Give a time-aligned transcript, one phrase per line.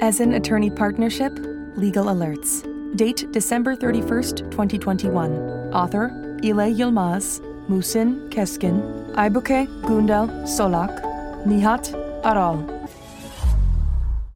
[0.00, 1.32] Esin Attorney Partnership,
[1.76, 2.62] Legal Alerts.
[2.96, 5.72] Date December 31st, 2021.
[5.72, 6.10] Author
[6.42, 8.82] Ilay Yilmaz, Muhsin Keskin,
[9.14, 11.00] Aibuke Gundel Solak,
[11.46, 12.88] Nihat Aral.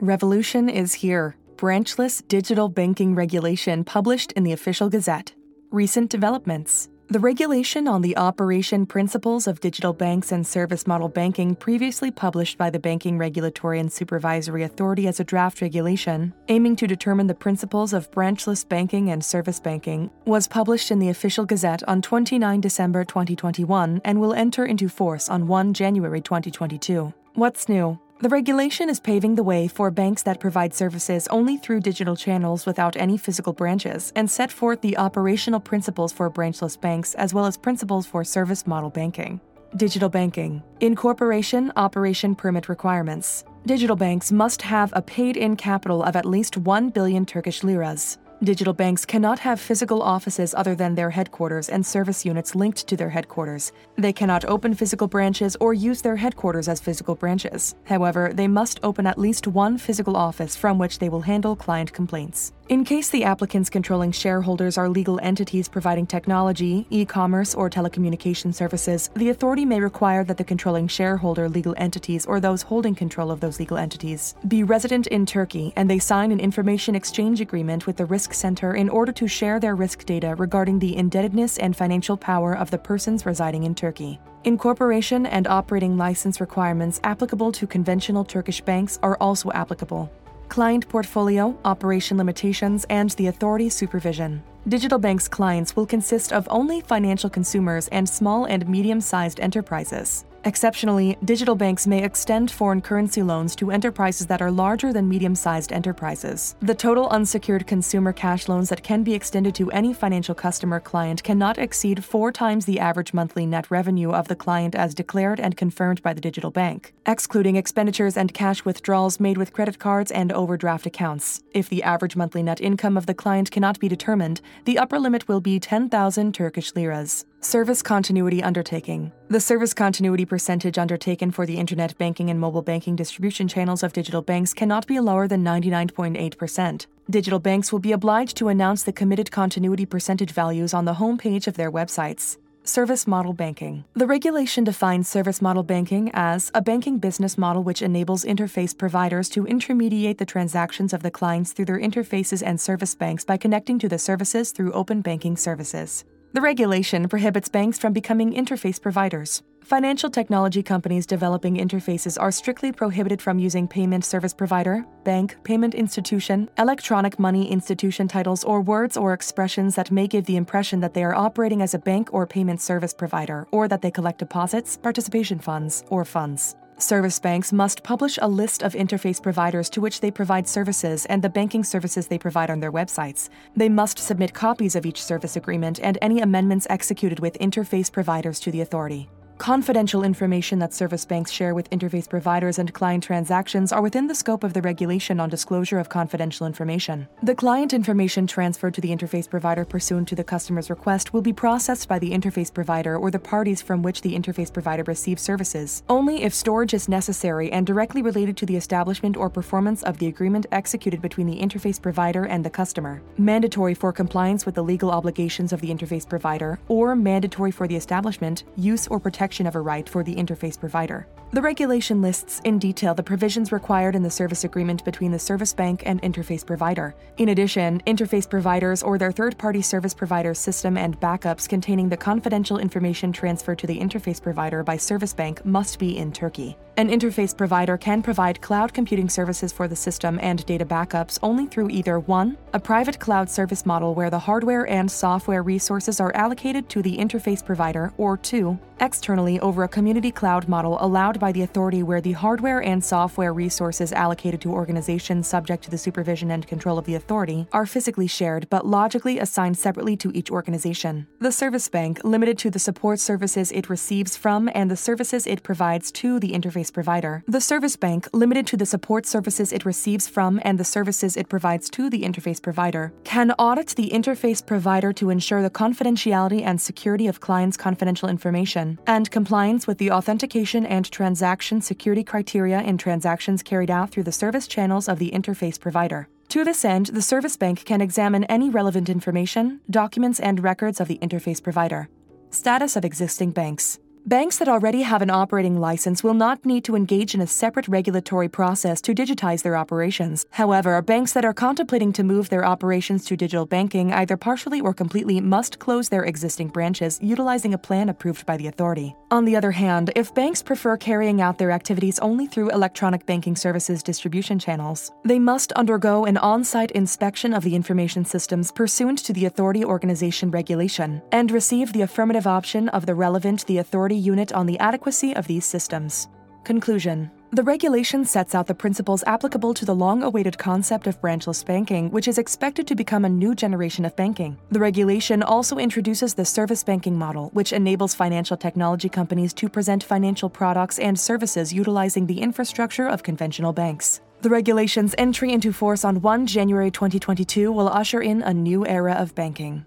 [0.00, 1.36] Revolution is here.
[1.56, 5.34] Branchless digital banking regulation published in the official Gazette.
[5.70, 6.88] Recent developments.
[7.12, 12.56] The regulation on the operation principles of digital banks and service model banking, previously published
[12.56, 17.34] by the Banking Regulatory and Supervisory Authority as a draft regulation, aiming to determine the
[17.34, 22.62] principles of branchless banking and service banking, was published in the Official Gazette on 29
[22.62, 27.12] December 2021 and will enter into force on 1 January 2022.
[27.34, 27.98] What's new?
[28.22, 32.66] The regulation is paving the way for banks that provide services only through digital channels
[32.66, 37.46] without any physical branches and set forth the operational principles for branchless banks as well
[37.46, 39.40] as principles for service model banking.
[39.74, 40.62] Digital banking.
[40.78, 43.42] Incorporation operation permit requirements.
[43.66, 48.18] Digital banks must have a paid in capital of at least 1 billion Turkish liras.
[48.42, 52.96] Digital banks cannot have physical offices other than their headquarters and service units linked to
[52.96, 53.70] their headquarters.
[53.94, 57.76] They cannot open physical branches or use their headquarters as physical branches.
[57.84, 61.92] However, they must open at least one physical office from which they will handle client
[61.92, 62.52] complaints.
[62.68, 68.52] In case the applicant's controlling shareholders are legal entities providing technology, e commerce, or telecommunication
[68.54, 73.30] services, the authority may require that the controlling shareholder legal entities or those holding control
[73.30, 77.86] of those legal entities be resident in Turkey and they sign an information exchange agreement
[77.86, 81.76] with the Risk Center in order to share their risk data regarding the indebtedness and
[81.76, 84.18] financial power of the persons residing in Turkey.
[84.44, 90.10] Incorporation and operating license requirements applicable to conventional Turkish banks are also applicable
[90.52, 94.42] client portfolio, operation limitations, and the authority's supervision.
[94.68, 100.26] Digital Bank's clients will consist of only financial consumers and small and medium sized enterprises.
[100.44, 105.36] Exceptionally, digital banks may extend foreign currency loans to enterprises that are larger than medium
[105.36, 106.56] sized enterprises.
[106.60, 111.22] The total unsecured consumer cash loans that can be extended to any financial customer client
[111.22, 115.56] cannot exceed four times the average monthly net revenue of the client as declared and
[115.56, 120.32] confirmed by the digital bank, excluding expenditures and cash withdrawals made with credit cards and
[120.32, 121.44] overdraft accounts.
[121.52, 125.28] If the average monthly net income of the client cannot be determined, the upper limit
[125.28, 127.26] will be 10,000 Turkish liras.
[127.44, 129.10] Service Continuity Undertaking.
[129.26, 133.92] The service continuity percentage undertaken for the internet banking and mobile banking distribution channels of
[133.92, 136.86] digital banks cannot be lower than 99.8%.
[137.10, 141.48] Digital banks will be obliged to announce the committed continuity percentage values on the homepage
[141.48, 142.36] of their websites.
[142.62, 143.84] Service Model Banking.
[143.94, 149.28] The regulation defines service model banking as a banking business model which enables interface providers
[149.30, 153.80] to intermediate the transactions of the clients through their interfaces and service banks by connecting
[153.80, 156.04] to the services through open banking services.
[156.34, 159.42] The regulation prohibits banks from becoming interface providers.
[159.60, 165.74] Financial technology companies developing interfaces are strictly prohibited from using payment service provider, bank, payment
[165.74, 170.94] institution, electronic money institution titles, or words or expressions that may give the impression that
[170.94, 174.78] they are operating as a bank or payment service provider, or that they collect deposits,
[174.78, 176.56] participation funds, or funds.
[176.82, 181.22] Service banks must publish a list of interface providers to which they provide services and
[181.22, 183.28] the banking services they provide on their websites.
[183.54, 188.40] They must submit copies of each service agreement and any amendments executed with interface providers
[188.40, 189.08] to the authority.
[189.42, 194.14] Confidential information that service banks share with interface providers and client transactions are within the
[194.14, 197.08] scope of the regulation on disclosure of confidential information.
[197.24, 201.32] The client information transferred to the interface provider pursuant to the customer's request will be
[201.32, 205.82] processed by the interface provider or the parties from which the interface provider receives services,
[205.88, 210.06] only if storage is necessary and directly related to the establishment or performance of the
[210.06, 214.92] agreement executed between the interface provider and the customer, mandatory for compliance with the legal
[214.92, 219.60] obligations of the interface provider, or mandatory for the establishment, use, or protection of a
[219.60, 221.06] right for the interface provider.
[221.32, 225.54] The regulation lists in detail the provisions required in the service agreement between the service
[225.54, 226.94] bank and interface provider.
[227.16, 231.96] In addition, interface providers or their third party service provider system and backups containing the
[231.96, 236.58] confidential information transferred to the interface provider by service bank must be in Turkey.
[236.76, 241.46] An interface provider can provide cloud computing services for the system and data backups only
[241.46, 242.36] through either 1.
[242.54, 246.96] a private cloud service model where the hardware and software resources are allocated to the
[246.96, 248.58] interface provider, or 2.
[248.82, 253.32] Externally over a community cloud model allowed by the authority where the hardware and software
[253.32, 258.08] resources allocated to organizations subject to the supervision and control of the authority are physically
[258.08, 261.06] shared but logically assigned separately to each organization.
[261.20, 265.44] The service bank, limited to the support services it receives from and the services it
[265.44, 267.22] provides to the interface provider.
[267.28, 271.28] The service bank, limited to the support services it receives from and the services it
[271.28, 276.60] provides to the interface provider, can audit the interface provider to ensure the confidentiality and
[276.60, 282.78] security of clients' confidential information and compliance with the authentication and transaction security criteria in
[282.78, 286.08] transactions carried out through the service channels of the interface provider.
[286.28, 290.88] To this end, the service bank can examine any relevant information, documents, and records of
[290.88, 291.88] the interface provider.
[292.30, 293.78] Status of existing banks.
[294.06, 297.68] Banks that already have an operating license will not need to engage in a separate
[297.68, 300.26] regulatory process to digitize their operations.
[300.30, 304.74] However, banks that are contemplating to move their operations to digital banking either partially or
[304.74, 308.96] completely must close their existing branches utilizing a plan approved by the authority.
[309.12, 313.36] On the other hand, if banks prefer carrying out their activities only through electronic banking
[313.36, 318.98] services distribution channels, they must undergo an on site inspection of the information systems pursuant
[319.00, 323.96] to the authority organization regulation and receive the affirmative option of the relevant the authority
[323.96, 326.08] unit on the adequacy of these systems.
[326.44, 331.42] Conclusion The regulation sets out the principles applicable to the long awaited concept of branchless
[331.42, 334.36] banking, which is expected to become a new generation of banking.
[334.50, 339.82] The regulation also introduces the service banking model, which enables financial technology companies to present
[339.82, 344.02] financial products and services utilizing the infrastructure of conventional banks.
[344.20, 348.92] The regulation's entry into force on 1 January 2022 will usher in a new era
[348.92, 349.64] of banking.